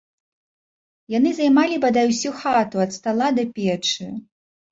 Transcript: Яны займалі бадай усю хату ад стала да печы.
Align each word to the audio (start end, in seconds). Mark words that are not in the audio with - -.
Яны 1.17 1.33
займалі 1.39 1.75
бадай 1.83 2.09
усю 2.13 2.31
хату 2.39 2.75
ад 2.87 2.91
стала 2.97 3.27
да 3.41 3.45
печы. 3.59 4.09